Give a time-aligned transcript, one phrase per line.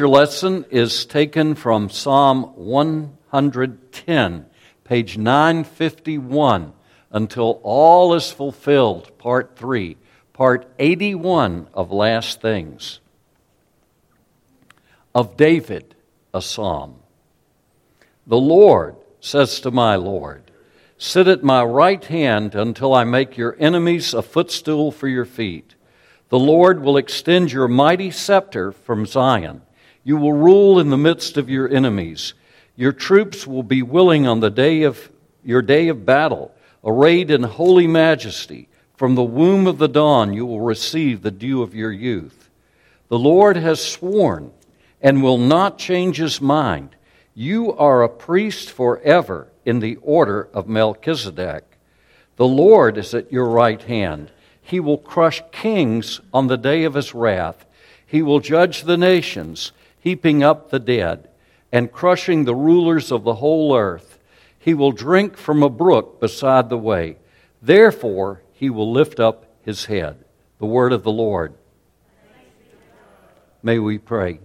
[0.00, 4.46] Your lesson is taken from Psalm 110,
[4.82, 6.72] page 951,
[7.10, 9.98] until all is fulfilled, part 3,
[10.32, 13.00] part 81 of Last Things.
[15.14, 15.94] Of David,
[16.32, 17.00] a psalm.
[18.26, 20.50] The Lord says to my Lord,
[20.96, 25.74] Sit at my right hand until I make your enemies a footstool for your feet.
[26.30, 29.60] The Lord will extend your mighty scepter from Zion.
[30.10, 32.34] You will rule in the midst of your enemies.
[32.74, 35.08] Your troops will be willing on the day of
[35.44, 36.52] your day of battle,
[36.84, 38.68] arrayed in holy majesty.
[38.96, 42.50] From the womb of the dawn you will receive the dew of your youth.
[43.06, 44.50] The Lord has sworn
[45.00, 46.96] and will not change his mind.
[47.32, 51.78] You are a priest forever in the order of Melchizedek.
[52.34, 54.32] The Lord is at your right hand.
[54.60, 57.64] He will crush kings on the day of his wrath.
[58.04, 61.28] He will judge the nations heaping up the dead,
[61.70, 64.18] and crushing the rulers of the whole earth.
[64.58, 67.16] He will drink from a brook beside the way.
[67.62, 70.24] Therefore, he will lift up his head.
[70.58, 71.54] The word of the Lord.
[73.62, 74.40] May we pray.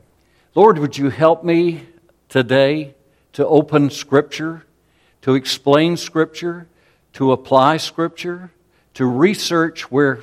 [0.53, 1.83] Lord, would you help me
[2.29, 2.95] today
[3.33, 4.65] to open Scripture,
[5.21, 6.67] to explain Scripture,
[7.13, 8.51] to apply Scripture,
[8.93, 10.21] to research where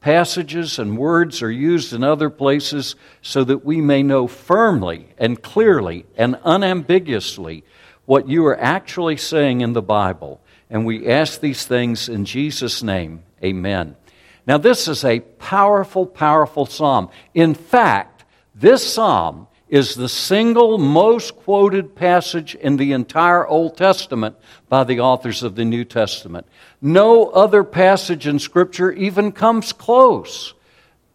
[0.00, 5.42] passages and words are used in other places so that we may know firmly and
[5.42, 7.64] clearly and unambiguously
[8.06, 10.40] what you are actually saying in the Bible.
[10.68, 13.22] And we ask these things in Jesus' name.
[13.44, 13.96] Amen.
[14.46, 17.10] Now, this is a powerful, powerful psalm.
[17.34, 24.36] In fact, this psalm is the single most quoted passage in the entire Old Testament
[24.68, 26.46] by the authors of the New Testament.
[26.82, 30.54] No other passage in Scripture even comes close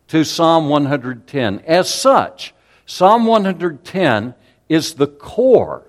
[0.07, 1.59] to Psalm 110.
[1.67, 4.33] As such, Psalm 110
[4.69, 5.83] is the core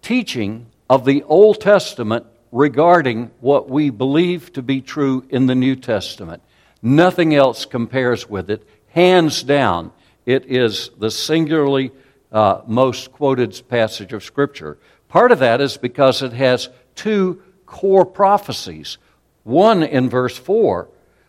[0.00, 5.76] teaching of the Old Testament regarding what we believe to be true in the New
[5.76, 6.42] Testament.
[6.80, 8.66] Nothing else compares with it.
[8.88, 9.90] Hands down,
[10.26, 11.92] it is the singularly
[12.32, 14.78] uh, most quoted passage of Scripture.
[15.08, 18.98] Part of that is because it has two core prophecies.
[19.44, 20.88] One in verse 4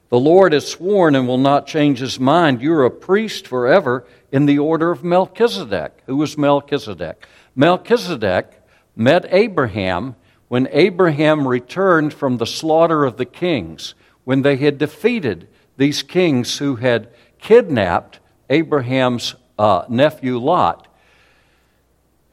[0.10, 2.62] The Lord has sworn and will not change his mind.
[2.62, 6.02] You're a priest forever in the order of Melchizedek.
[6.08, 7.28] Who was Melchizedek?
[7.56, 8.62] Melchizedek
[8.96, 10.16] met Abraham
[10.48, 16.58] when Abraham returned from the slaughter of the kings, when they had defeated these kings
[16.58, 18.20] who had kidnapped
[18.50, 20.88] Abraham's uh, nephew Lot.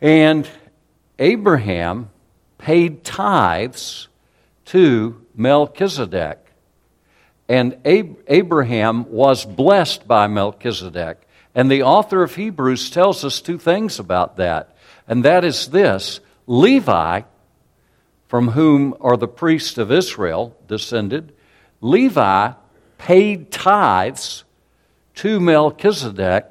[0.00, 0.48] And
[1.18, 2.10] Abraham
[2.58, 4.08] paid tithes
[4.66, 6.38] to Melchizedek.
[7.48, 11.20] And Ab- Abraham was blessed by Melchizedek.
[11.54, 14.76] And the author of Hebrews tells us two things about that.
[15.06, 17.22] And that is this Levi,
[18.28, 21.34] from whom are the priests of Israel descended,
[21.80, 22.52] Levi
[22.98, 24.44] paid tithes
[25.22, 26.50] to Melchizedek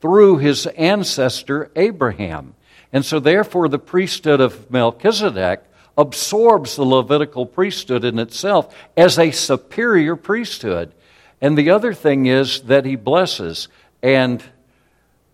[0.00, 2.54] through his ancestor Abraham.
[2.90, 5.62] And so, therefore, the priesthood of Melchizedek
[5.98, 10.90] absorbs the Levitical priesthood in itself as a superior priesthood.
[11.42, 13.68] And the other thing is that he blesses.
[14.02, 14.42] And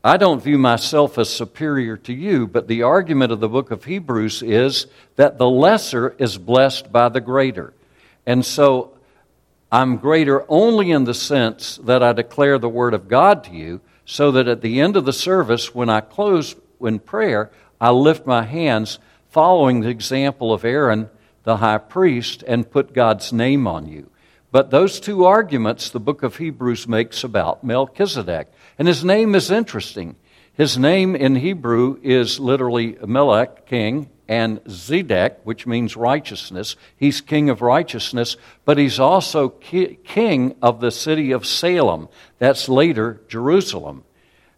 [0.03, 3.85] I don't view myself as superior to you, but the argument of the book of
[3.85, 7.73] Hebrews is that the lesser is blessed by the greater.
[8.27, 8.94] And so
[9.75, 13.81] I'm greater only in the sense that I declare the Word of God to you,
[14.05, 18.25] so that at the end of the service, when I close in prayer, I lift
[18.25, 21.11] my hands following the example of Aaron,
[21.43, 24.09] the high priest, and put God's name on you.
[24.53, 28.53] But those two arguments the book of Hebrews makes about Melchizedek.
[28.79, 30.15] And his name is interesting.
[30.53, 36.77] His name in Hebrew is literally Melech, king, and Zedek, which means righteousness.
[36.97, 42.09] He's king of righteousness, but he's also ki- king of the city of Salem.
[42.39, 44.05] That's later Jerusalem.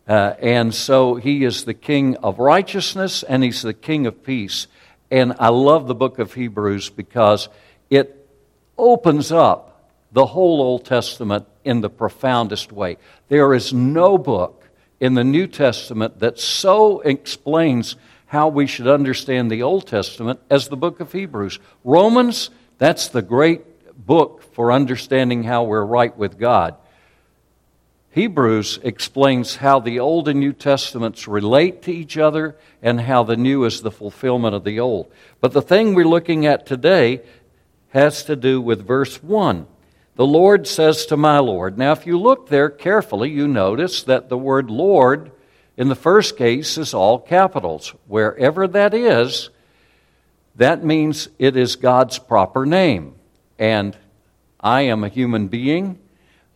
[0.09, 4.69] Uh, and so he is the king of righteousness and he's the king of peace.
[5.11, 7.49] And I love the book of Hebrews because
[7.91, 8.29] it
[8.79, 12.99] opens up the whole Old Testament in the profoundest way.
[13.29, 14.65] There is no book
[15.01, 17.97] in the New Testament that so explains
[18.27, 21.59] how we should understand the Old Testament as the book of Hebrews.
[21.85, 23.63] Romans, that's the great
[24.07, 26.75] book for understanding how we're right with God.
[28.11, 33.37] Hebrews explains how the Old and New Testaments relate to each other and how the
[33.37, 35.13] New is the fulfillment of the Old.
[35.41, 37.21] But the thing we're looking at today
[37.91, 39.67] has to do with verse 1.
[40.17, 41.77] The Lord says to my Lord.
[41.77, 45.31] Now, if you look there carefully, you notice that the word Lord
[45.77, 47.95] In the first case is all capitals.
[48.07, 49.51] Wherever that is,
[50.57, 53.15] that means it is God's proper name.
[53.59, 53.97] And
[54.59, 55.99] I am a human being.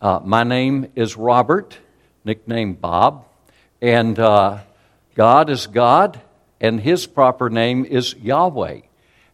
[0.01, 1.77] Uh, my name is Robert,
[2.25, 3.25] nickname Bob.
[3.79, 4.59] And uh,
[5.13, 6.19] God is God,
[6.59, 8.81] and his proper name is Yahweh.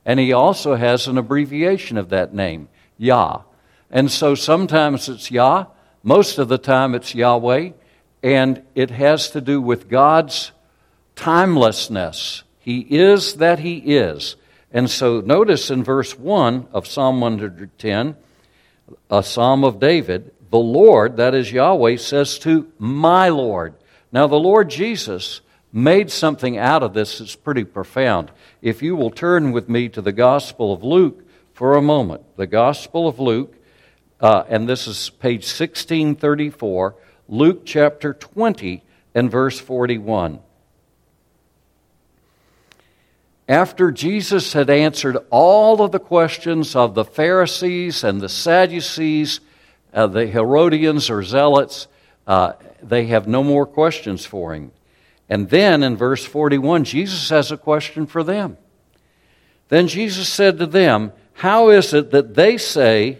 [0.05, 2.67] And he also has an abbreviation of that name,
[2.97, 3.41] Yah.
[3.89, 5.67] And so sometimes it's Yah,
[6.03, 7.71] most of the time it's Yahweh,
[8.27, 10.51] and it has to do with God's
[11.15, 12.43] timelessness.
[12.59, 14.35] He is that He is.
[14.69, 18.17] And so notice in verse 1 of Psalm 110,
[19.09, 23.75] a psalm of David, the Lord, that is Yahweh, says to my Lord.
[24.11, 25.39] Now, the Lord Jesus
[25.71, 28.29] made something out of this that's pretty profound.
[28.61, 32.47] If you will turn with me to the Gospel of Luke for a moment, the
[32.47, 33.55] Gospel of Luke,
[34.19, 36.95] uh, and this is page 1634,
[37.27, 38.83] Luke chapter 20
[39.13, 40.39] and verse 41.
[43.49, 49.39] After Jesus had answered all of the questions of the Pharisees and the Sadducees,
[49.93, 51.87] uh, the Herodians or Zealots,
[52.25, 52.53] uh,
[52.83, 54.71] they have no more questions for him.
[55.29, 58.57] And then in verse 41, Jesus has a question for them.
[59.69, 63.19] Then Jesus said to them, How is it that they say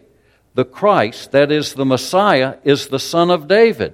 [0.57, 3.93] the Christ, that is the Messiah, is the son of David?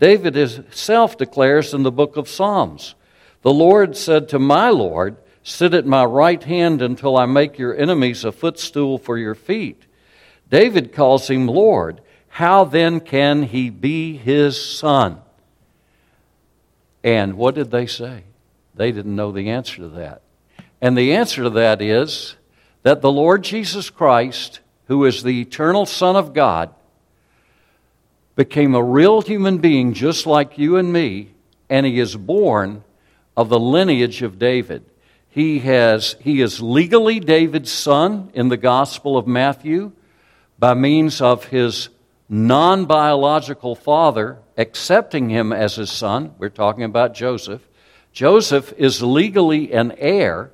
[0.00, 2.94] David himself declares in the book of Psalms,
[3.42, 7.76] The Lord said to my Lord, Sit at my right hand until I make your
[7.76, 9.84] enemies a footstool for your feet.
[10.48, 12.00] David calls him Lord.
[12.28, 15.20] How then can he be his son?
[17.02, 18.24] And what did they say?
[18.74, 20.22] They didn't know the answer to that.
[20.80, 22.36] And the answer to that is
[22.84, 26.74] that the Lord Jesus Christ, who is the eternal Son of God,
[28.36, 31.30] became a real human being just like you and me,
[31.70, 32.82] and he is born
[33.36, 34.84] of the lineage of David.
[35.28, 39.92] He, has, he is legally David's son in the Gospel of Matthew
[40.58, 41.88] by means of his
[42.28, 46.34] non biological father accepting him as his son.
[46.38, 47.62] We're talking about Joseph.
[48.12, 50.52] Joseph is legally an heir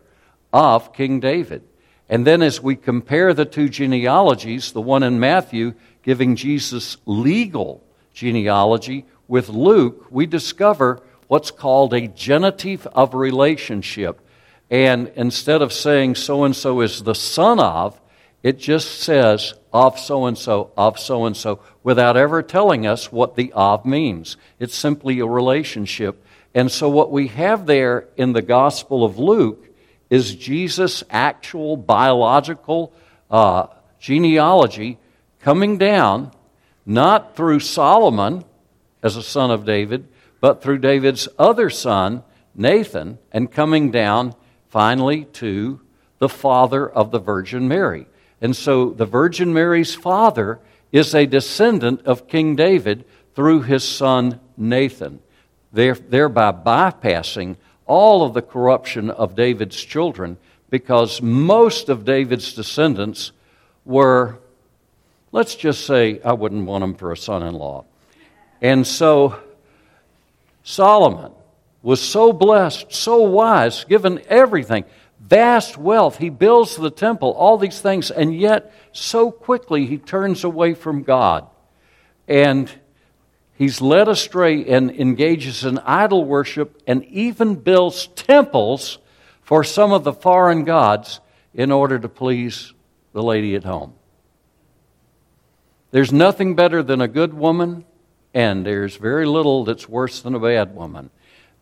[0.52, 1.62] of King David.
[2.10, 7.84] And then, as we compare the two genealogies, the one in Matthew giving Jesus legal
[8.12, 14.20] genealogy with Luke, we discover what's called a genitive of relationship.
[14.68, 18.00] And instead of saying so and so is the son of,
[18.42, 23.12] it just says of so and so, of so and so, without ever telling us
[23.12, 24.36] what the of means.
[24.58, 26.24] It's simply a relationship.
[26.56, 29.69] And so, what we have there in the Gospel of Luke
[30.10, 32.92] is Jesus' actual biological
[33.30, 33.68] uh,
[34.00, 34.98] genealogy
[35.40, 36.32] coming down,
[36.84, 38.44] not through Solomon
[39.02, 40.08] as a son of David,
[40.40, 42.22] but through David's other son,
[42.54, 44.34] Nathan, and coming down
[44.68, 45.80] finally to
[46.18, 48.06] the father of the Virgin Mary.
[48.40, 50.58] And so the Virgin Mary's father
[50.92, 53.04] is a descendant of King David
[53.34, 55.20] through his son Nathan,
[55.72, 57.56] thereby bypassing
[57.90, 60.36] all of the corruption of David's children
[60.70, 63.32] because most of David's descendants
[63.84, 64.38] were,
[65.32, 67.84] let's just say, I wouldn't want them for a son in law.
[68.62, 69.40] And so
[70.62, 71.32] Solomon
[71.82, 74.84] was so blessed, so wise, given everything
[75.18, 76.16] vast wealth.
[76.16, 81.02] He builds the temple, all these things, and yet so quickly he turns away from
[81.02, 81.44] God.
[82.28, 82.70] And
[83.60, 88.98] he's led astray and engages in idol worship and even builds temples
[89.42, 91.20] for some of the foreign gods
[91.54, 92.72] in order to please
[93.12, 93.92] the lady at home.
[95.90, 97.84] There's nothing better than a good woman,
[98.32, 101.10] and there's very little that's worse than a bad woman.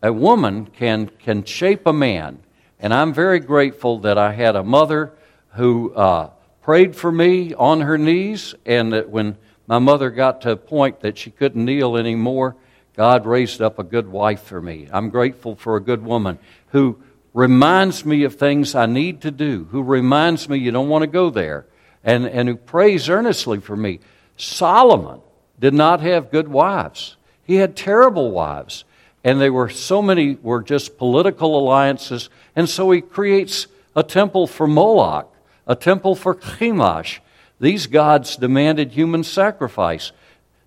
[0.03, 2.39] A woman can, can shape a man
[2.81, 5.13] and I'm very grateful that I had a mother
[5.55, 6.31] who uh,
[6.63, 9.37] prayed for me on her knees, and that when
[9.69, 12.57] my mother got to a point that she couldn't kneel anymore,
[12.97, 14.89] God raised up a good wife for me.
[14.91, 17.01] I'm grateful for a good woman who
[17.33, 21.07] reminds me of things I need to do, who reminds me you don't want to
[21.07, 21.67] go there,
[22.03, 24.01] and, and who prays earnestly for me.
[24.37, 25.21] Solomon
[25.61, 28.85] did not have good wives, he had terrible wives
[29.25, 34.47] and they were so many were just political alliances and so he creates a temple
[34.47, 35.33] for moloch
[35.67, 37.19] a temple for chemosh
[37.61, 40.13] these gods demanded human sacrifice.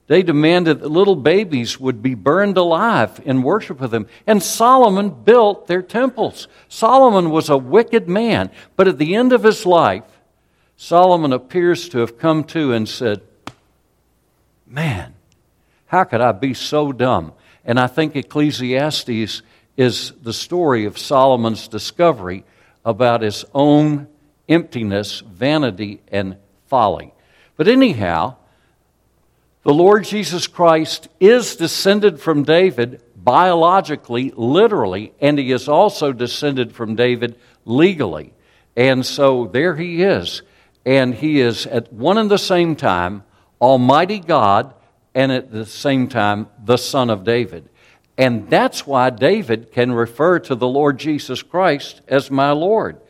[0.07, 4.07] They demanded that little babies would be burned alive in worship of them.
[4.27, 6.47] And solomon built their temples.
[6.67, 8.49] Solomon was a wicked man.
[8.75, 10.03] But at the end of his life
[10.75, 13.21] solomon appears to have come to and said
[14.65, 15.13] man
[15.85, 17.33] how could i be so dumb?
[17.65, 19.41] And I think Ecclesiastes
[19.77, 22.43] is the story of Solomon's discovery
[22.83, 24.07] about his own
[24.49, 26.37] emptiness, vanity, and
[26.71, 27.13] folly.
[27.57, 28.37] But anyhow,
[29.63, 36.73] the Lord Jesus Christ is descended from David biologically, literally, and he is also descended
[36.73, 38.33] from David legally.
[38.77, 40.43] And so there he is.
[40.85, 43.23] And he is at one and the same time
[43.59, 44.73] Almighty God
[45.13, 47.67] and at the same time the Son of David.
[48.17, 53.01] And that's why David can refer to the Lord Jesus Christ as my Lord.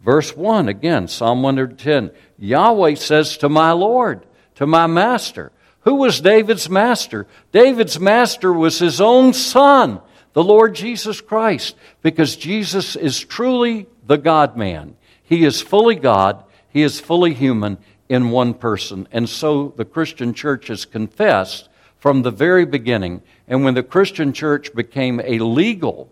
[0.00, 4.26] Verse 1 again, Psalm 110 Yahweh says to my Lord,
[4.56, 5.52] to my master.
[5.80, 7.26] Who was David's master?
[7.52, 10.00] David's master was his own son,
[10.32, 14.96] the Lord Jesus Christ, because Jesus is truly the God man.
[15.22, 17.78] He is fully God, he is fully human
[18.08, 19.08] in one person.
[19.12, 23.22] And so the Christian church has confessed from the very beginning.
[23.48, 26.10] And when the Christian church became a legal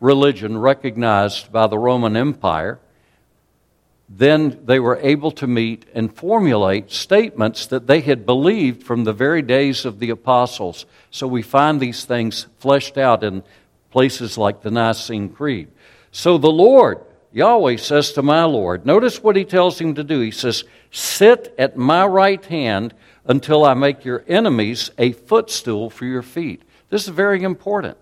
[0.00, 2.78] religion recognized by the Roman Empire,
[4.08, 9.12] then they were able to meet and formulate statements that they had believed from the
[9.12, 10.86] very days of the apostles.
[11.10, 13.42] So we find these things fleshed out in
[13.90, 15.68] places like the Nicene Creed.
[16.12, 17.00] So the Lord,
[17.32, 20.20] Yahweh, says to my Lord, notice what he tells him to do.
[20.20, 22.94] He says, Sit at my right hand
[23.26, 26.62] until I make your enemies a footstool for your feet.
[26.90, 27.98] This is very important.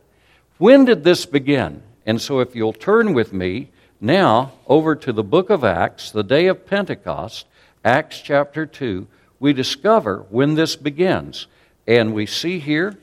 [0.58, 1.82] When did this begin?
[2.04, 3.70] And so if you'll turn with me
[4.00, 7.46] now, over to the book of Acts, the day of Pentecost,
[7.84, 9.06] Acts chapter 2,
[9.38, 11.46] we discover when this begins.
[11.86, 12.96] And we see here,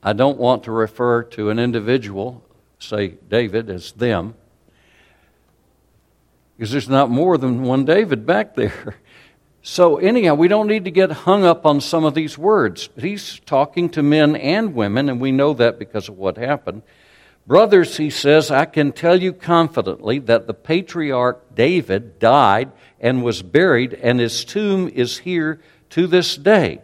[0.02, 2.45] I don't want to refer to an individual
[2.80, 4.34] say David as them,
[6.56, 8.96] because there's not more than one David back there.
[9.62, 12.88] So, anyhow, we don't need to get hung up on some of these words.
[12.99, 16.80] He's talking to men and women, and we know that because of what happened.
[17.46, 23.42] Brothers, he says, I can tell you confidently that the patriarch David died and was
[23.42, 25.60] buried, and his tomb is here
[25.90, 26.80] to this day.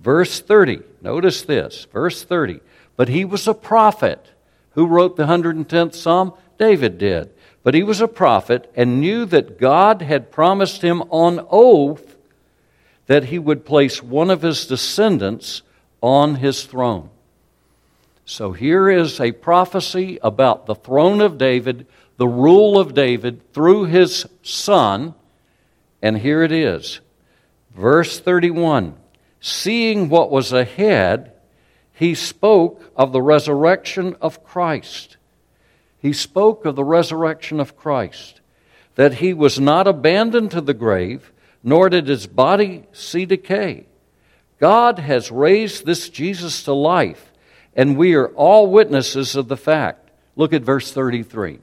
[0.00, 2.60] Verse 30, notice this, verse 30.
[2.96, 4.32] But he was a prophet
[4.78, 6.32] who wrote the 110th Psalm?
[6.56, 7.30] David did.
[7.64, 12.14] But he was a prophet and knew that God had promised him on oath
[13.06, 15.62] that he would place one of his descendants
[16.00, 17.10] on his throne.
[18.24, 23.86] So here is a prophecy about the throne of David, the rule of David through
[23.86, 25.12] his son.
[26.00, 27.00] And here it is.
[27.74, 28.94] Verse 31
[29.40, 31.32] Seeing what was ahead,
[31.98, 35.16] he spoke of the resurrection of Christ.
[35.98, 38.40] He spoke of the resurrection of Christ,
[38.94, 41.32] that he was not abandoned to the grave,
[41.64, 43.86] nor did his body see decay.
[44.60, 47.32] God has raised this Jesus to life,
[47.74, 50.08] and we are all witnesses of the fact.
[50.36, 51.58] Look at verse 33.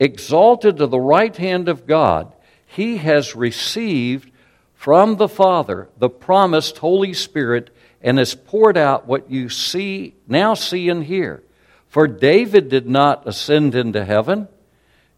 [0.00, 2.32] Exalted to the right hand of God,
[2.66, 4.32] he has received
[4.74, 7.70] from the Father the promised Holy Spirit
[8.04, 11.42] and has poured out what you see now see and hear.
[11.88, 14.46] For David did not ascend into heaven,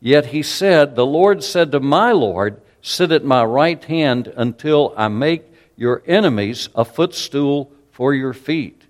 [0.00, 4.95] yet he said, The Lord said to my Lord, Sit at my right hand until
[4.97, 8.81] I make your enemies a footstool for your feet.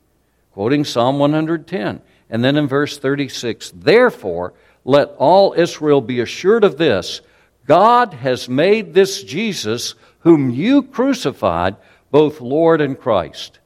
[0.53, 2.03] Quoting Psalm 110.
[2.29, 4.53] And then in verse 36, Therefore,
[4.85, 7.23] let all Israel be assured of this
[7.67, 11.77] God has made this Jesus, whom you crucified,
[12.11, 13.59] both Lord and Christ.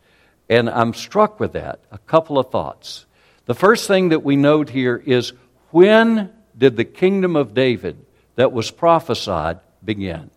[0.51, 1.79] And I'm struck with that.
[1.93, 3.07] A couple of thoughts.
[3.47, 5.33] The first thing that we note here is
[5.71, 8.05] when did the kingdom of David
[8.35, 10.31] that was prophesied begin?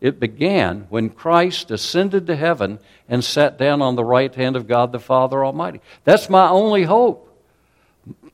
[0.00, 4.66] It began when Christ ascended to heaven and sat down on the right hand of
[4.66, 5.80] God the Father Almighty.
[6.04, 7.28] That's my only hope.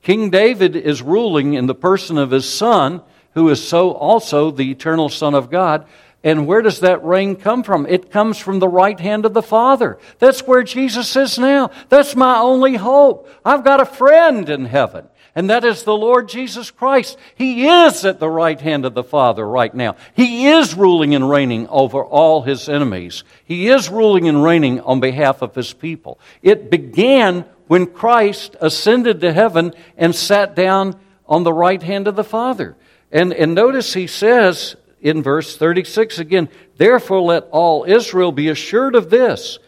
[0.02, 3.02] King David is ruling in the person of his son,
[3.34, 5.86] who is so also the eternal Son of God.
[6.24, 7.86] And where does that reign come from?
[7.86, 9.98] It comes from the right hand of the Father.
[10.18, 11.70] That's where Jesus is now.
[11.88, 13.28] That's my only hope.
[13.44, 15.06] I've got a friend in heaven,
[15.36, 17.16] and that is the Lord Jesus Christ.
[17.36, 19.94] He is at the right hand of the Father right now.
[20.12, 23.22] He is ruling and reigning over all his enemies.
[23.44, 26.18] He is ruling and reigning on behalf of his people.
[26.42, 32.16] It began when Christ ascended to heaven and sat down on the right hand of
[32.16, 32.76] the Father.
[33.12, 38.94] And, and notice he says in verse 36 again, Therefore let all Israel be assured
[38.94, 39.58] of this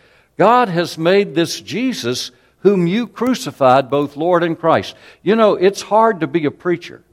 [0.41, 4.97] God has made this Jesus, whom you crucified, both Lord and Christ.
[5.23, 7.05] You know, it's hard to be a preacher,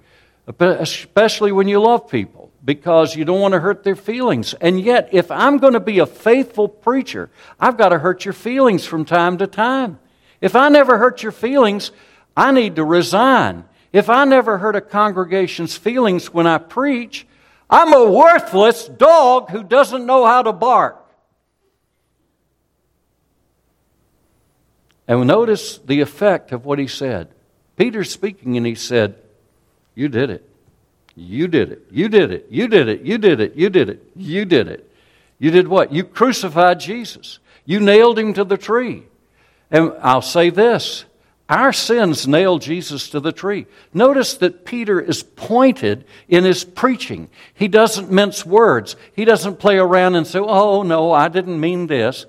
[0.59, 4.53] especially when you love people, because you don't want to hurt their feelings.
[4.53, 8.33] And yet, if I'm going to be a faithful preacher, I've got to hurt your
[8.33, 9.99] feelings from time to time.
[10.39, 11.91] If I never hurt your feelings,
[12.37, 13.65] I need to resign.
[13.91, 17.26] If I never hurt a congregation's feelings when I preach,
[17.69, 21.03] I'm a worthless dog who doesn't know how to bark.
[25.07, 27.29] And notice the effect of what he said.
[27.77, 29.15] Peter's speaking and he said,
[29.95, 30.47] You did it.
[31.15, 31.87] You did it.
[31.91, 32.47] You did it.
[32.49, 33.01] You did it.
[33.01, 33.55] You did it.
[33.55, 34.03] You did it.
[34.15, 34.91] You did it.
[35.39, 35.93] You did what?
[35.93, 37.39] You crucified Jesus.
[37.65, 39.03] You nailed him to the tree.
[39.71, 41.05] And I'll say this
[41.49, 43.67] our sins nailed Jesus to the tree.
[43.93, 47.29] Notice that Peter is pointed in his preaching.
[47.53, 48.97] He doesn't mince words.
[49.13, 52.25] He doesn't play around and say, oh, no, I didn't mean this.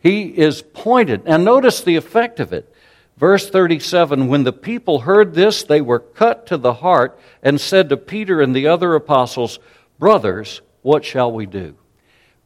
[0.00, 1.22] He is pointed.
[1.24, 2.72] And notice the effect of it.
[3.16, 7.88] Verse 37 When the people heard this, they were cut to the heart and said
[7.88, 9.58] to Peter and the other apostles,
[9.98, 11.74] Brothers, what shall we do?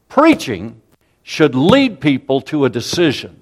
[0.08, 0.80] Preaching
[1.22, 3.41] should lead people to a decision.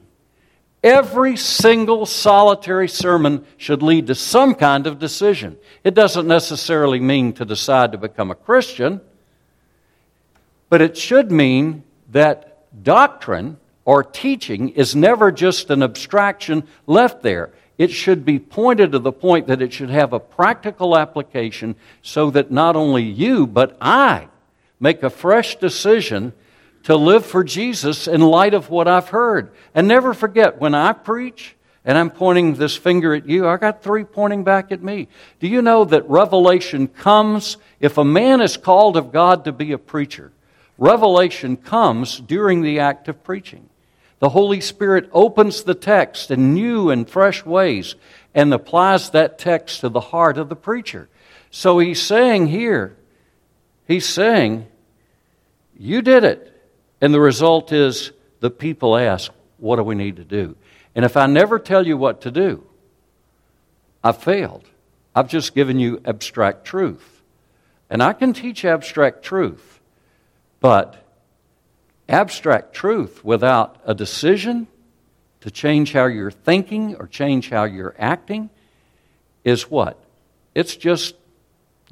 [0.82, 5.58] Every single solitary sermon should lead to some kind of decision.
[5.84, 9.02] It doesn't necessarily mean to decide to become a Christian,
[10.70, 17.50] but it should mean that doctrine or teaching is never just an abstraction left there.
[17.76, 22.30] It should be pointed to the point that it should have a practical application so
[22.30, 24.28] that not only you, but I
[24.78, 26.32] make a fresh decision
[26.84, 29.52] to live for Jesus in light of what I've heard.
[29.74, 33.82] And never forget, when I preach, and I'm pointing this finger at you, I got
[33.82, 35.08] three pointing back at me.
[35.38, 39.72] Do you know that revelation comes if a man is called of God to be
[39.72, 40.32] a preacher?
[40.76, 43.68] Revelation comes during the act of preaching.
[44.18, 47.94] The Holy Spirit opens the text in new and fresh ways
[48.34, 51.08] and applies that text to the heart of the preacher.
[51.50, 52.96] So he's saying here,
[53.88, 54.66] he's saying,
[55.78, 56.59] You did it.
[57.00, 60.56] And the result is the people ask, What do we need to do?
[60.94, 62.64] And if I never tell you what to do,
[64.02, 64.64] I've failed.
[65.14, 67.22] I've just given you abstract truth.
[67.88, 69.80] And I can teach abstract truth,
[70.60, 71.04] but
[72.08, 74.68] abstract truth without a decision
[75.40, 78.50] to change how you're thinking or change how you're acting
[79.44, 79.98] is what?
[80.54, 81.14] It's just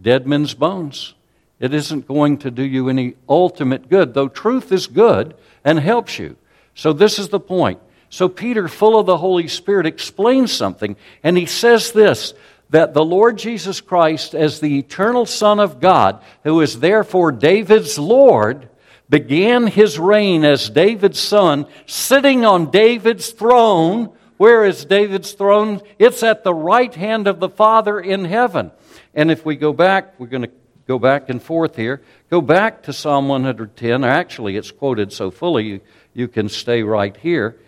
[0.00, 1.14] dead men's bones.
[1.60, 6.18] It isn't going to do you any ultimate good, though truth is good and helps
[6.18, 6.36] you.
[6.74, 7.80] So, this is the point.
[8.10, 12.34] So, Peter, full of the Holy Spirit, explains something, and he says this
[12.70, 17.98] that the Lord Jesus Christ, as the eternal Son of God, who is therefore David's
[17.98, 18.68] Lord,
[19.08, 24.12] began his reign as David's son, sitting on David's throne.
[24.36, 25.80] Where is David's throne?
[25.98, 28.70] It's at the right hand of the Father in heaven.
[29.14, 30.50] And if we go back, we're going to
[30.88, 32.02] go back and forth here.
[32.30, 34.02] Go back to Psalm 110.
[34.02, 35.80] Actually, it's quoted so fully, you,
[36.14, 37.60] you can stay right here.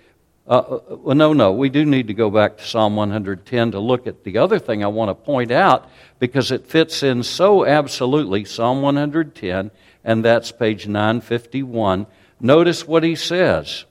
[0.48, 3.78] Uh, uh, well, no, no, we do need to go back to Psalm 110 to
[3.78, 7.64] look at the other thing I want to point out because it fits in so
[7.64, 8.46] absolutely.
[8.46, 9.70] Psalm 110,
[10.02, 12.06] and that's page 951.
[12.40, 13.84] Notice what he says.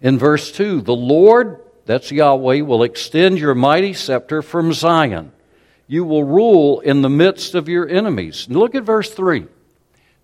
[0.00, 5.32] In verse 2, the Lord, that's Yahweh, will extend your mighty scepter from Zion
[5.92, 8.46] you will rule in the midst of your enemies.
[8.48, 9.46] Look at verse 3.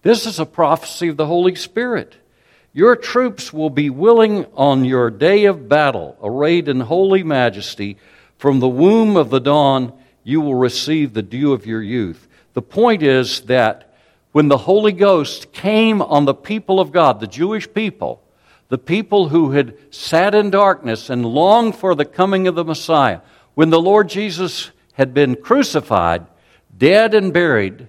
[0.00, 2.16] This is a prophecy of the Holy Spirit.
[2.72, 7.98] Your troops will be willing on your day of battle, arrayed in holy majesty.
[8.38, 9.92] From the womb of the dawn,
[10.24, 12.26] you will receive the dew of your youth.
[12.54, 13.94] The point is that
[14.32, 18.22] when the Holy Ghost came on the people of God, the Jewish people,
[18.68, 23.20] the people who had sat in darkness and longed for the coming of the Messiah,
[23.52, 26.26] when the Lord Jesus had been crucified,
[26.76, 27.88] dead and buried,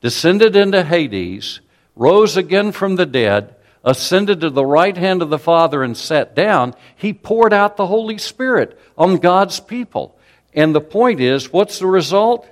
[0.00, 1.60] descended into Hades,
[1.94, 6.34] rose again from the dead, ascended to the right hand of the Father, and sat
[6.34, 10.16] down, he poured out the Holy Spirit on God's people.
[10.54, 12.48] And the point is, what's the result?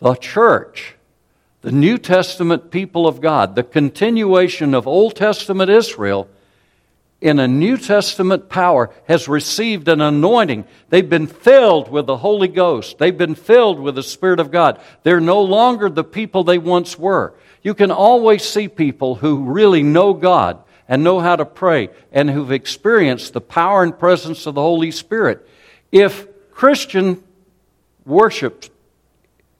[0.00, 0.96] The church
[1.64, 6.28] the New Testament people of God, the continuation of Old Testament Israel
[7.20, 10.66] in a New Testament power has received an anointing.
[10.90, 12.98] They've been filled with the Holy Ghost.
[12.98, 14.80] They've been filled with the Spirit of God.
[15.04, 17.34] They're no longer the people they once were.
[17.62, 22.28] You can always see people who really know God and know how to pray and
[22.28, 25.48] who've experienced the power and presence of the Holy Spirit.
[25.90, 27.22] If Christian
[28.04, 28.66] worship,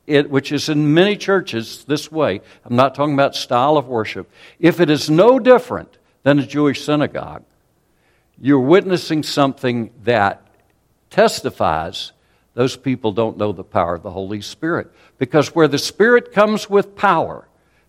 [0.06, 4.30] it, which is in many churches this way, I'm not talking about style of worship,
[4.58, 7.44] if it is no different than a Jewish synagogue,
[8.40, 10.44] you're witnessing something that
[11.10, 12.10] testifies
[12.54, 14.90] those people don't know the power of the Holy Spirit.
[15.18, 17.46] Because where the Spirit comes with power,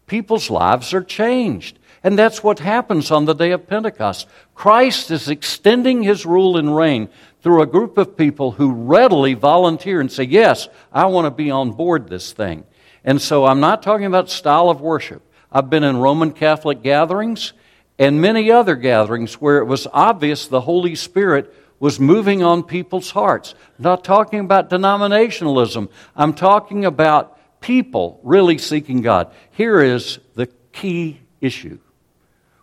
[0.08, 1.80] people's lives are changed.
[2.04, 4.28] And that's what happens on the day of Pentecost.
[4.54, 7.10] Christ is extending his rule and reign
[7.41, 11.50] through a group of people who readily volunteer and say, Yes, I want to be
[11.50, 12.63] on board this thing.
[13.04, 15.21] And so I'm not talking about style of worship.
[15.52, 17.54] I've been in Roman Catholic gatherings
[17.98, 23.12] and many other gatherings where it was obvious the Holy Spirit was moving on people's
[23.12, 23.54] hearts.
[23.78, 29.34] I'm not talking about denominationalism, I'm talking about people really seeking God.
[29.52, 31.80] Here is the key issue.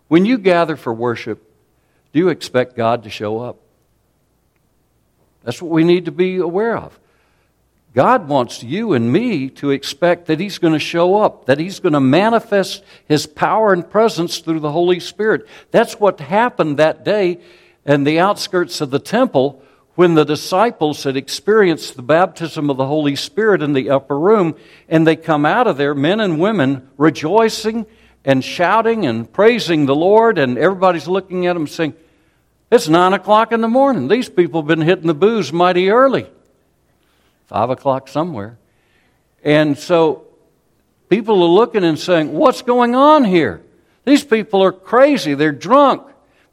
[0.09, 1.42] When you gather for worship,
[2.12, 3.57] do you expect God to show up?
[5.42, 6.99] That's what we need to be aware of.
[7.94, 11.78] God wants you and me to expect that He's going to show up, that He's
[11.78, 15.46] going to manifest His power and presence through the Holy Spirit.
[15.70, 17.38] That's what happened that day
[17.85, 19.62] in the outskirts of the temple
[19.94, 24.57] when the disciples had experienced the baptism of the Holy Spirit in the upper room,
[24.88, 27.85] and they come out of there, men and women, rejoicing
[28.24, 31.92] and shouting and praising the Lord, and everybody's looking at them saying,
[32.70, 34.09] It's nine o'clock in the morning.
[34.09, 36.26] These people have been hitting the booze mighty early
[37.46, 38.59] five o'clock somewhere.
[39.44, 40.24] And so
[41.09, 43.62] people are looking and saying, What's going on here?
[44.05, 45.35] These people are crazy.
[45.35, 46.02] They're drunk.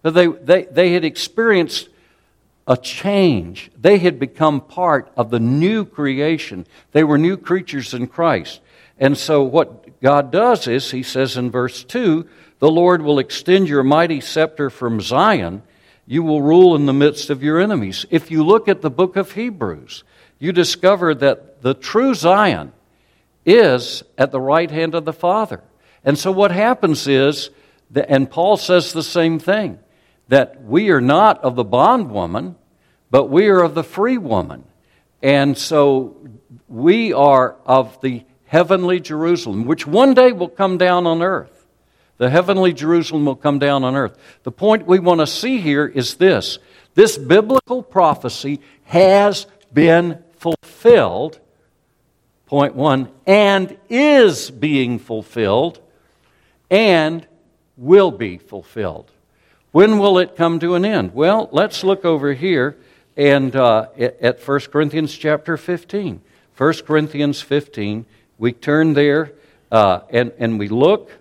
[0.01, 1.89] But they, they, they had experienced
[2.67, 3.71] a change.
[3.77, 6.67] They had become part of the new creation.
[6.91, 8.61] They were new creatures in Christ.
[8.97, 12.27] And so, what God does is, He says in verse 2
[12.59, 15.63] the Lord will extend your mighty scepter from Zion.
[16.05, 18.05] You will rule in the midst of your enemies.
[18.09, 20.03] If you look at the book of Hebrews,
[20.39, 22.71] you discover that the true Zion
[23.45, 25.61] is at the right hand of the Father.
[26.03, 27.49] And so what happens is,
[27.91, 29.79] that, and Paul says the same thing,
[30.29, 32.55] that we are not of the bondwoman,
[33.11, 34.63] but we are of the free woman.
[35.21, 36.15] And so
[36.67, 41.67] we are of the heavenly Jerusalem, which one day will come down on earth.
[42.17, 44.17] The heavenly Jerusalem will come down on earth.
[44.43, 46.59] The point we want to see here is this
[46.93, 51.39] this biblical prophecy has been fulfilled,
[52.45, 55.79] point one, and is being fulfilled,
[56.71, 57.27] and
[57.77, 59.11] will be fulfilled.
[59.71, 61.13] When will it come to an end?
[61.13, 62.77] Well, let's look over here
[63.15, 66.21] and uh, at 1 Corinthians chapter 15.
[66.57, 68.05] 1 Corinthians 15,
[68.37, 69.33] we turn there
[69.71, 71.11] uh, and, and we look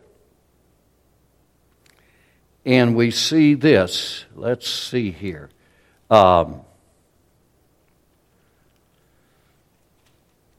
[2.64, 4.24] and we see this.
[4.34, 5.50] Let's see here.
[6.10, 6.62] Um,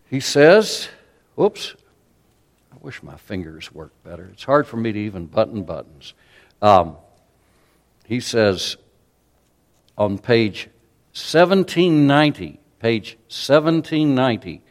[0.10, 0.90] He says,
[1.36, 1.76] whoops,
[2.74, 4.30] I wish my fingers worked better.
[4.34, 6.14] It's hard for me to even button buttons.
[6.62, 6.98] Um,
[8.06, 8.78] he says
[9.98, 10.66] on page
[11.14, 14.64] 1790, page 1790,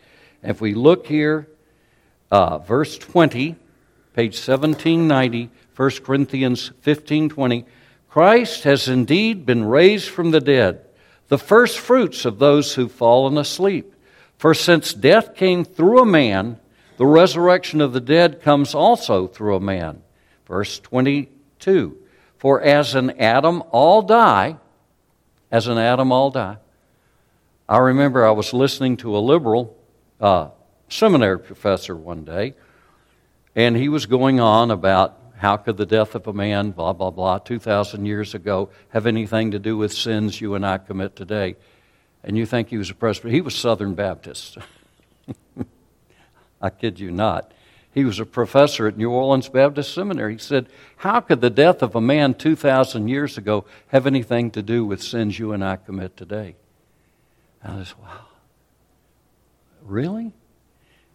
[0.42, 1.48] if we look here,
[2.32, 3.54] uh, verse 20,
[4.14, 7.64] page 1790, 1 Corinthians 15:20,
[8.08, 10.80] Christ has indeed been raised from the dead,
[11.28, 13.94] the first fruits of those who've fallen asleep.
[14.38, 16.58] For since death came through a man,
[16.96, 20.02] the resurrection of the dead comes also through a man.
[20.46, 21.98] Verse 22
[22.36, 24.56] For as in Adam all die,
[25.50, 26.58] as in Adam all die.
[27.68, 29.76] I remember I was listening to a liberal
[30.20, 30.50] uh,
[30.88, 32.54] seminary professor one day,
[33.56, 37.10] and he was going on about how could the death of a man, blah, blah,
[37.10, 41.56] blah, 2,000 years ago, have anything to do with sins you and I commit today
[42.28, 43.36] and you think he was a Presbyterian.
[43.36, 44.58] He was Southern Baptist.
[46.60, 47.52] I kid you not.
[47.94, 50.34] He was a professor at New Orleans Baptist Seminary.
[50.34, 54.62] He said, How could the death of a man 2,000 years ago have anything to
[54.62, 56.56] do with sins you and I commit today?
[57.62, 58.26] And I just, wow.
[59.86, 60.32] Really?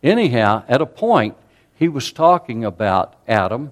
[0.01, 1.37] Anyhow, at a point,
[1.75, 3.71] he was talking about Adam,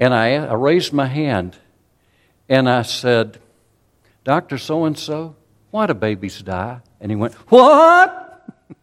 [0.00, 1.58] and I, I raised my hand
[2.48, 3.38] and I said,
[4.24, 4.56] Dr.
[4.56, 5.36] So and so,
[5.70, 6.80] why do babies die?
[7.00, 8.44] And he went, What?
[8.70, 8.74] I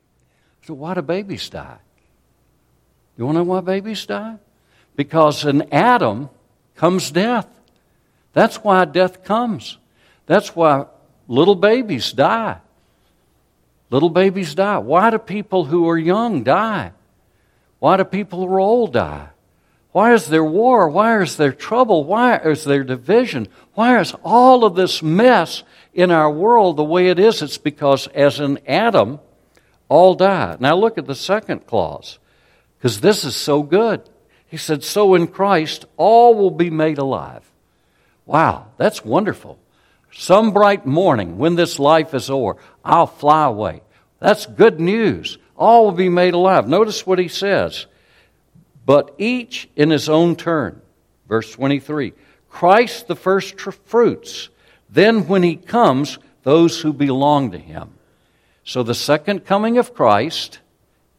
[0.65, 1.77] said, Why do babies die?
[3.17, 4.37] You want to know why babies die?
[4.95, 6.29] Because in Adam
[6.75, 7.47] comes death.
[8.33, 9.77] That's why death comes.
[10.25, 10.85] That's why
[11.27, 12.57] little babies die.
[13.89, 14.79] Little babies die.
[14.79, 16.91] Why do people who are young die?
[17.79, 19.29] Why do people who are old die?
[19.91, 20.89] Why is there war?
[20.89, 22.03] Why is there trouble?
[22.03, 23.47] Why is there division?
[23.75, 25.63] Why is all of this mess
[25.95, 27.41] in our world the way it is?
[27.41, 29.19] It's because, as in Adam,
[29.89, 30.57] all die.
[30.59, 32.19] Now look at the second clause,
[32.77, 34.07] because this is so good.
[34.47, 37.43] He said, So in Christ, all will be made alive.
[38.27, 39.57] Wow, that's wonderful.
[40.11, 43.81] Some bright morning, when this life is o'er, I'll fly away.
[44.19, 45.37] That's good news.
[45.57, 46.67] All will be made alive.
[46.67, 47.87] Notice what he says
[48.85, 50.81] but each in his own turn.
[51.27, 52.13] Verse 23
[52.49, 54.49] Christ the first fruits,
[54.95, 57.91] then when he comes, those who belong to him.
[58.63, 60.59] So the second coming of Christ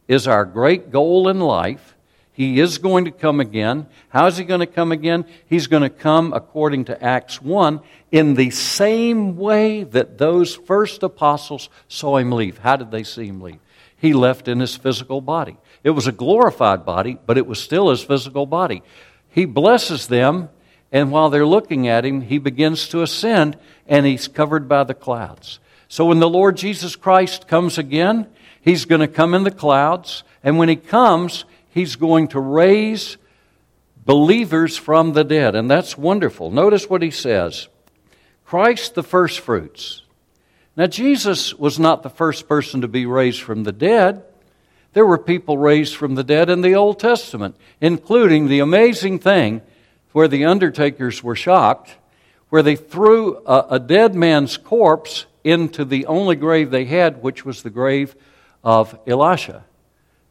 [0.07, 1.95] is our great goal in life.
[2.33, 3.87] He is going to come again.
[4.09, 5.25] How is he going to come again?
[5.47, 7.79] He's going to come, according to Acts 1,
[8.11, 12.59] in the same way that those first apostles saw him leave.
[12.59, 13.59] How did they see him leave?
[13.97, 15.57] He left in his physical body.
[15.83, 18.83] It was a glorified body, but it was still his physical body.
[19.29, 20.49] He blesses them,
[20.91, 24.93] and while they're looking at him, he begins to ascend, and he's covered by the
[24.93, 25.59] clouds.
[25.87, 28.27] So when the Lord Jesus Christ comes again,
[28.61, 33.17] he's going to come in the clouds, and when he comes, he's going to raise
[34.05, 36.51] believers from the dead, and that's wonderful.
[36.51, 37.67] Notice what he says
[38.45, 40.03] Christ the firstfruits.
[40.77, 44.23] Now, Jesus was not the first person to be raised from the dead.
[44.93, 49.61] There were people raised from the dead in the Old Testament, including the amazing thing
[50.17, 51.95] where the undertakers were shocked,
[52.49, 57.45] where they threw a, a dead man's corpse into the only grave they had, which
[57.45, 58.15] was the grave
[58.63, 59.63] of Elisha.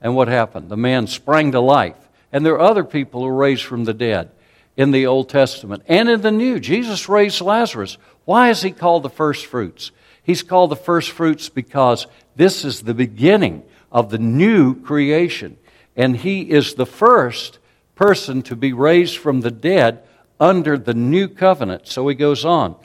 [0.00, 0.70] And what happened?
[0.70, 1.94] The man sprang to life.
[2.32, 4.28] And there are other people who raised from the dead
[4.76, 6.58] in the Old Testament and in the New.
[6.58, 7.96] Jesus raised Lazarus.
[8.24, 9.92] Why is he called the first fruits?
[10.20, 15.56] He's called the first fruits because this is the beginning of the new creation.
[15.94, 17.60] And he is the first
[17.96, 20.04] person to be raised from the dead
[20.38, 21.88] under the new covenant.
[21.88, 22.76] So he goes on.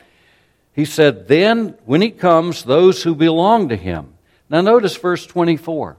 [0.74, 4.13] He said, Then, when he comes, those who belong to him.
[4.50, 5.97] Now, notice verse 24.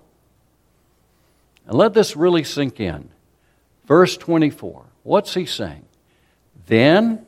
[1.66, 3.11] And let this really sink in.
[3.87, 4.85] Verse 24.
[5.05, 5.85] What's he saying?
[6.66, 7.27] Then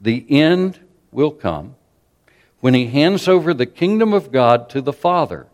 [0.00, 0.80] the end
[1.10, 1.74] will come
[2.60, 5.46] when he hands over the kingdom of God to the Father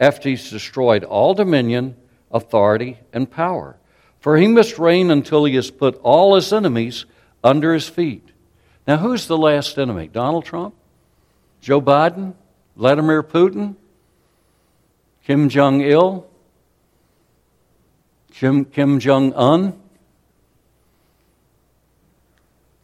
[0.00, 1.96] after he's destroyed all dominion,
[2.30, 3.76] authority, and power.
[4.20, 7.06] For he must reign until he has put all his enemies
[7.44, 8.28] under his feet.
[8.86, 10.08] Now, who's the last enemy?
[10.08, 10.74] Donald Trump?
[11.60, 12.34] Joe Biden?
[12.76, 13.76] Vladimir Putin?
[15.24, 16.26] Kim Jong il?
[18.32, 19.78] Kim, Kim Jong un?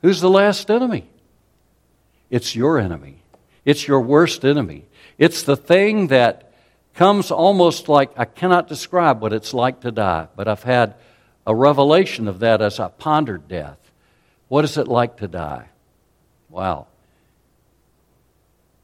[0.03, 1.09] Who's the last enemy?
[2.29, 3.23] It's your enemy.
[3.65, 4.85] It's your worst enemy.
[5.17, 6.53] It's the thing that
[6.95, 10.97] comes almost like I cannot describe what it's like to die, but I've had
[11.47, 13.79] a revelation of that as I pondered death.
[14.49, 15.69] What is it like to die?
[16.49, 16.87] Wow.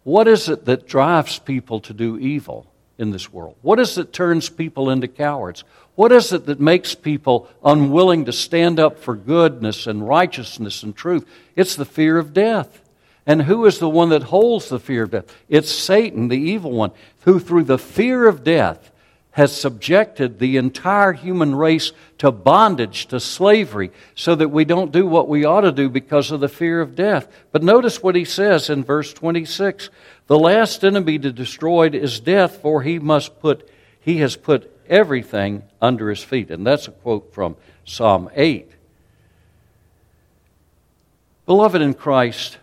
[0.05, 2.66] What is it that drives people to do evil
[2.99, 3.57] in this world?
[3.62, 5.64] What is it that turns people into cowards?
[5.94, 10.96] What is it that makes people unwilling to stand up for goodness and righteousness and
[10.96, 11.29] truth?
[11.57, 12.81] It's the fear of death.
[13.27, 15.27] And who is the one that holds the fear of death?
[15.49, 18.90] It's Satan, the evil one, who through the fear of death
[19.33, 25.07] has subjected the entire human race to bondage, to slavery, so that we don't do
[25.07, 27.29] what we ought to do because of the fear of death.
[27.53, 29.88] But notice what he says in verse 26
[30.27, 35.62] The last enemy to destroy is death, for he must put, he has put everything
[35.81, 36.51] under his feet.
[36.51, 38.69] And that's a quote from Psalm 8.
[41.47, 42.59] Beloved in Christ,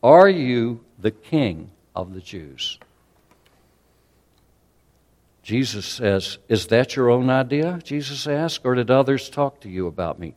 [0.02, 2.78] Are you the king of the Jews?
[5.42, 7.80] Jesus says, Is that your own idea?
[7.82, 10.34] Jesus asked, or did others talk to you about me?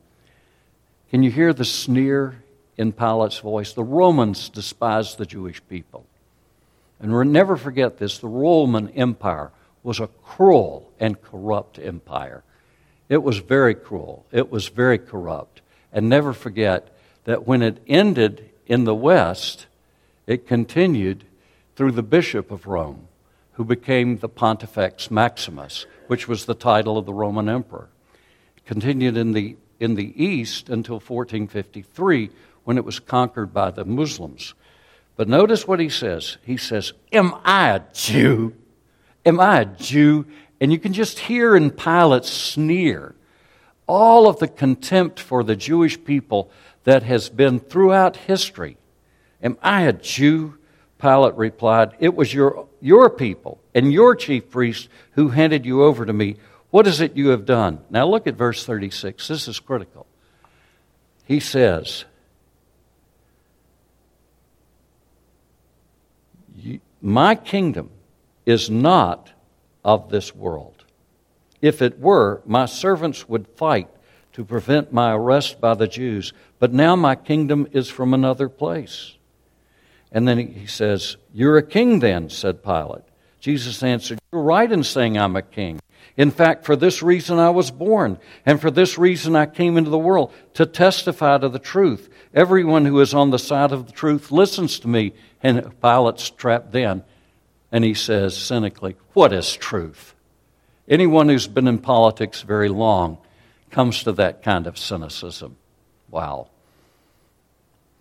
[1.12, 2.44] Can you hear the sneer
[2.78, 3.74] in Pilate's voice?
[3.74, 6.06] The Romans despised the Jewish people.
[7.00, 9.52] And we never forget this the Roman Empire
[9.84, 12.44] was a cruel and corrupt empire.
[13.10, 15.62] It was very cruel, it was very corrupt.
[15.92, 19.68] And never forget that when it ended in the West,
[20.28, 21.24] it continued
[21.76, 23.08] through the Bishop of Rome,
[23.54, 27.88] who became the Pontifex Maximus, which was the title of the Roman Emperor.
[28.58, 32.30] It continued in the, in the East until 1453
[32.64, 34.54] when it was conquered by the Muslims.
[35.16, 36.38] But notice what he says.
[36.44, 38.54] He says, Am I a Jew?
[39.26, 40.26] Am I a Jew?
[40.66, 43.14] And you can just hear in Pilate's sneer
[43.86, 46.50] all of the contempt for the Jewish people
[46.86, 48.78] that has been throughout history.
[49.44, 50.58] Am I a Jew?
[50.98, 56.04] Pilate replied, It was your, your people and your chief priests who handed you over
[56.04, 56.38] to me.
[56.72, 57.82] What is it you have done?
[57.92, 59.28] Now look at verse 36.
[59.28, 60.08] This is critical.
[61.26, 62.06] He says,
[67.04, 67.92] My kingdom
[68.48, 69.30] is not
[69.86, 70.84] of this world.
[71.62, 73.88] If it were, my servants would fight
[74.34, 79.14] to prevent my arrest by the Jews, but now my kingdom is from another place.
[80.12, 83.04] And then he says, You're a king then, said Pilate.
[83.40, 85.80] Jesus answered, You're right in saying I'm a king.
[86.18, 89.90] In fact, for this reason I was born, and for this reason I came into
[89.90, 92.10] the world, to testify to the truth.
[92.34, 95.14] Everyone who is on the side of the truth listens to me.
[95.44, 97.04] And Pilate's trapped then.
[97.72, 100.14] And he says cynically, What is truth?
[100.88, 103.18] Anyone who's been in politics very long
[103.72, 105.58] comes to that kind of cynicism.
[106.10, 106.50] Wow.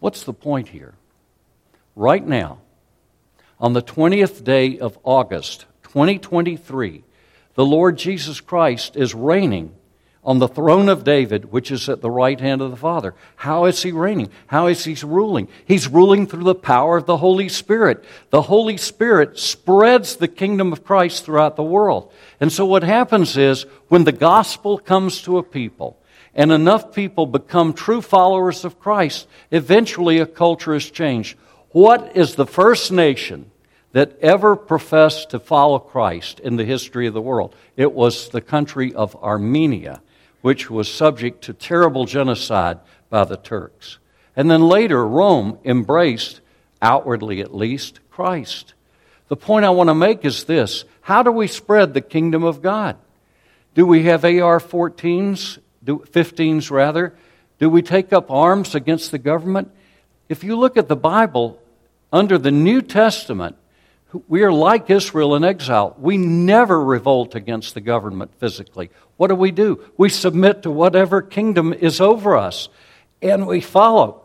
[0.01, 0.95] What's the point here?
[1.97, 2.59] Right now,
[3.59, 7.05] on the 20th day of August, 2023,
[7.55, 9.75] the Lord Jesus Christ is reigning
[10.25, 13.15] on the throne of David, which is at the right hand of the Father.
[13.37, 14.31] How is he reigning?
[14.47, 15.49] How is he ruling?
[15.67, 18.05] He's ruling through the power of the Holy Spirit.
[18.31, 22.11] The Holy Spirit spreads the kingdom of Christ throughout the world.
[22.41, 25.99] And so what happens is when the gospel comes to a people,
[26.35, 31.37] and enough people become true followers of Christ, eventually a culture is changed.
[31.71, 33.51] What is the first nation
[33.93, 37.55] that ever professed to follow Christ in the history of the world?
[37.77, 40.01] It was the country of Armenia
[40.45, 42.79] which was subject to terrible genocide
[43.09, 43.97] by the Turks.
[44.37, 46.43] And then later, Rome embraced,
[46.83, 48.75] outwardly at least, Christ.
[49.29, 52.61] The point I want to make is this how do we spread the kingdom of
[52.61, 52.99] God?
[53.75, 57.15] Do we have AR 14s, 15s rather?
[57.59, 59.71] Do we take up arms against the government?
[60.29, 61.59] If you look at the Bible,
[62.13, 63.57] under the New Testament,
[64.29, 65.97] we are like Israel in exile.
[65.99, 68.91] We never revolt against the government physically.
[69.17, 69.83] What do we do?
[69.97, 72.69] We submit to whatever kingdom is over us
[73.23, 74.23] and we follow.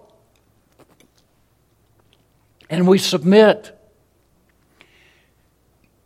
[2.69, 3.75] And we submit.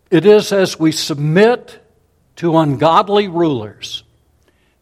[0.10, 1.80] It is as we submit
[2.38, 4.04] to ungodly rulers,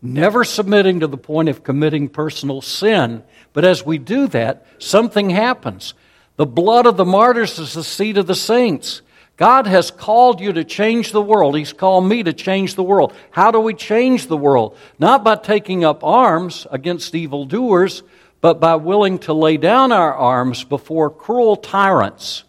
[0.02, 5.30] never submitting to the point of committing personal sin, but as we do that, something
[5.30, 5.94] happens.
[6.42, 9.04] The blood of the martyrs is the seed of the saints.
[9.38, 11.56] God has called you to change the world.
[11.56, 13.14] He's called me to change the world.
[13.30, 14.76] How do we change the world?
[14.98, 18.02] Not by taking up arms against evildoers,
[18.42, 22.44] but by willing to lay down our arms before cruel tyrants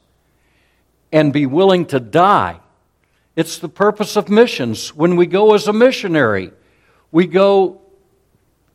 [1.13, 2.61] and be willing to die.
[3.37, 4.95] It's the purpose of missions.
[4.95, 6.51] When we go as a missionary,
[7.11, 7.83] we go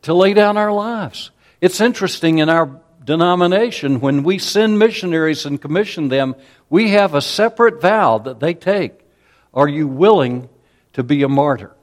[0.02, 1.32] to lay down our lives.
[1.60, 6.36] It's interesting in our denomination, when we send missionaries and commission them,
[6.68, 9.00] we have a separate vow that they take.
[9.54, 10.50] Are you willing
[10.92, 11.74] to be a martyr?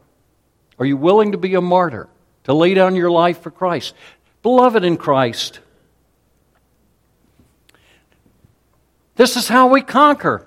[0.78, 2.08] Are you willing to be a martyr?
[2.44, 3.96] To lay down your life for Christ?
[4.44, 5.62] Beloved in Christ,
[9.16, 10.46] this is how we conquer.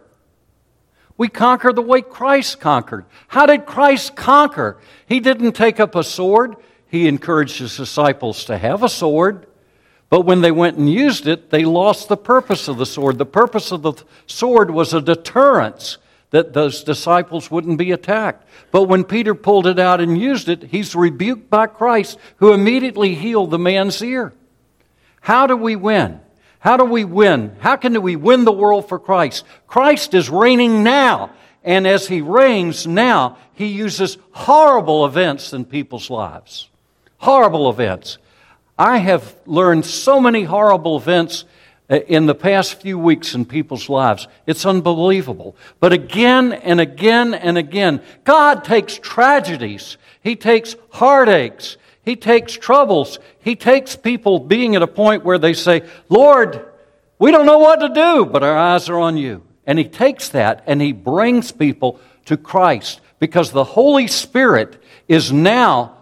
[1.17, 3.05] We conquer the way Christ conquered.
[3.27, 4.79] How did Christ conquer?
[5.09, 6.55] He didn't take up a sword.
[6.87, 9.48] He encouraged his disciples to have a sword.
[10.11, 13.19] But when they went and used it, they lost the purpose of the sword.
[13.19, 13.93] The purpose of the
[14.27, 15.99] sword was a deterrence
[16.31, 18.47] that those disciples wouldn't be attacked.
[18.71, 23.15] But when Peter pulled it out and used it, he's rebuked by Christ, who immediately
[23.15, 24.33] healed the man's ear.
[25.21, 26.21] How do we win?
[26.59, 27.57] How do we win?
[27.61, 29.45] How can we win the world for Christ?
[29.67, 31.31] Christ is reigning now.
[31.65, 36.69] And as he reigns now, he uses horrible events in people's lives.
[37.19, 38.19] Horrible events.
[38.79, 41.45] I have learned so many horrible events
[41.91, 44.29] uh, in the past few weeks in people's lives.
[44.47, 45.57] It's unbelievable.
[45.81, 49.97] But again and again and again, God takes tragedies.
[50.23, 51.77] He takes heartaches.
[52.05, 53.19] He takes troubles.
[53.41, 56.65] He takes people being at a point where they say, Lord,
[57.19, 59.43] we don't know what to do, but our eyes are on you.
[59.67, 65.33] And He takes that and He brings people to Christ because the Holy Spirit is
[65.33, 65.98] now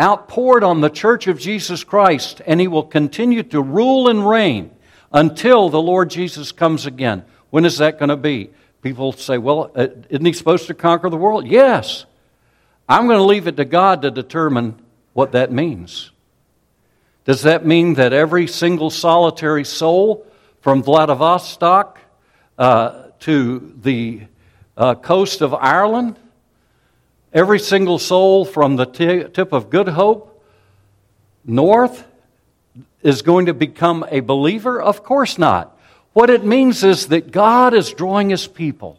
[0.00, 4.70] outpoured on the church of Jesus Christ and He will continue to rule and reign
[5.12, 7.24] until the Lord Jesus comes again.
[7.50, 8.50] When is that going to be?
[8.82, 11.46] People say, well, uh, isn't He supposed to conquer the world?
[11.46, 12.04] Yes.
[12.88, 14.80] I'm going to leave it to God to determine
[15.12, 16.10] what that means.
[17.24, 20.26] Does that mean that every single solitary soul
[20.60, 21.98] from Vladivostok
[22.58, 24.22] uh, to the
[24.76, 26.18] uh, coast of Ireland,
[27.34, 30.42] every single soul from the t- tip of Good Hope
[31.44, 32.06] north
[33.02, 34.80] is going to become a believer?
[34.80, 35.76] Of course not.
[36.14, 38.98] What it means is that God is drawing his people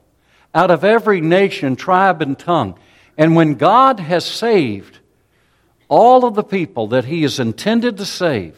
[0.53, 2.77] out of every nation, tribe, and tongue.
[3.17, 4.99] And when God has saved
[5.87, 8.57] all of the people that He has intended to save,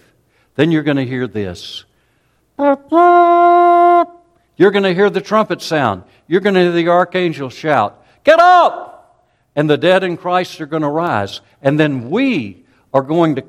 [0.56, 1.86] then you're going to hear this.
[2.58, 2.76] You're
[4.72, 6.04] going to hear the trumpet sound.
[6.28, 8.97] You're going to hear the archangel shout, Get up!
[9.58, 11.42] And the dead in Christ are going to rise.
[11.64, 13.44] And then we are going to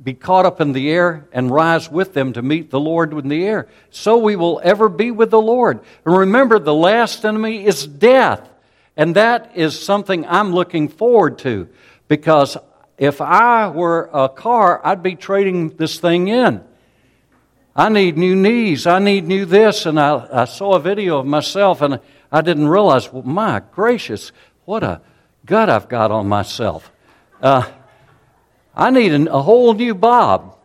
[0.00, 3.26] be caught up in the air and rise with them to meet the Lord in
[3.26, 3.66] the air.
[3.90, 5.80] So we will ever be with the Lord.
[6.06, 8.48] And remember, the last enemy is death.
[8.96, 11.68] And that is something I'm looking forward to
[12.06, 12.56] because
[12.96, 16.62] if I were a car, I'd be trading this thing in.
[17.74, 18.86] I need new knees.
[18.86, 19.86] I need new this.
[19.86, 21.98] And I, I saw a video of myself and
[22.30, 24.30] I didn't realize, well, my gracious,
[24.64, 25.00] what a
[25.48, 26.92] gut I've got on myself.
[27.42, 27.68] Uh,
[28.76, 30.56] I need a, a whole new Bob.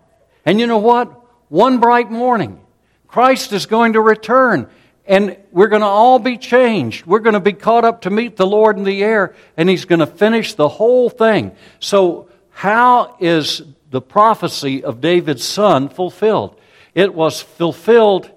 [0.46, 1.10] And you know what?
[1.50, 2.60] One bright morning,
[3.08, 4.70] Christ is going to return
[5.06, 7.06] and we're going to all be changed.
[7.06, 9.86] We're going to be caught up to meet the Lord in the air, and He's
[9.86, 11.56] going to finish the whole thing.
[11.80, 16.58] So, how is the prophecy of David's son fulfilled?
[16.96, 18.32] It was fulfilled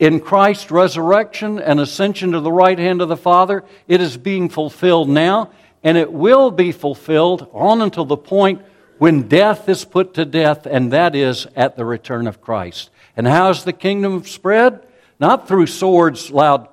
[0.00, 3.62] in Christ's resurrection and ascension to the right hand of the Father.
[3.86, 5.50] It is being fulfilled now,
[5.84, 8.62] and it will be fulfilled on until the point
[8.98, 12.90] when death is put to death, and that is at the return of Christ.
[13.16, 14.82] And how is the kingdom spread?
[15.20, 16.68] not through swords, loud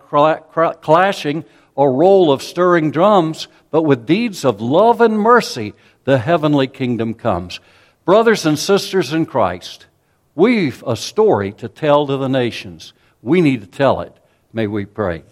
[0.81, 1.43] clashing,
[1.75, 5.73] or roll of stirring drums, but with deeds of love and mercy,
[6.05, 7.59] the heavenly kingdom comes.
[8.05, 9.85] Brothers and sisters in Christ,
[10.33, 12.93] we've a story to tell to the nations.
[13.21, 14.15] We need to tell it.
[14.53, 15.23] May we pray.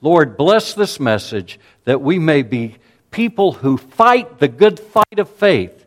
[0.00, 2.76] Lord, bless this message that we may be
[3.10, 5.86] people who fight the good fight of faith,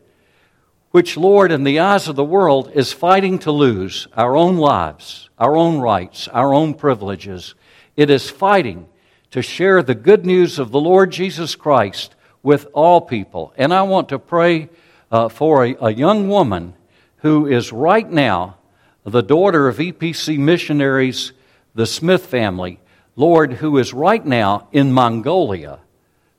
[0.90, 5.30] which, Lord, in the eyes of the world, is fighting to lose our own lives
[5.42, 7.56] our own rights, our own privileges.
[7.96, 8.86] It is fighting
[9.32, 13.52] to share the good news of the Lord Jesus Christ with all people.
[13.56, 14.68] And I want to pray
[15.10, 16.74] uh, for a, a young woman
[17.16, 18.58] who is right now
[19.04, 21.32] the daughter of EPC missionaries,
[21.74, 22.80] the Smith family,
[23.16, 25.80] Lord, who is right now in Mongolia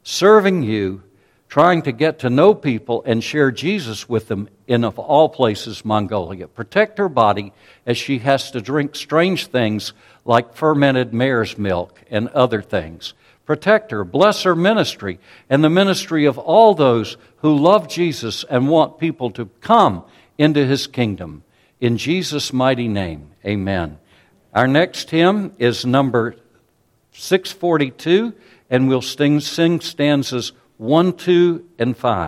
[0.03, 1.03] serving you
[1.53, 5.85] trying to get to know people and share Jesus with them in, of all places,
[5.85, 6.47] Mongolia.
[6.47, 7.53] Protect her body
[7.85, 9.93] as she has to drink strange things
[10.25, 13.13] like fermented mare's milk and other things.
[13.45, 18.67] Protect her, bless her ministry, and the ministry of all those who love Jesus and
[18.67, 20.03] want people to come
[20.39, 21.43] into his kingdom.
[21.79, 23.99] In Jesus' mighty name, amen.
[24.53, 26.35] Our next hymn is number
[27.13, 28.33] 642,
[28.69, 32.21] and we'll sing, sing stanzas 1, 2, and 5.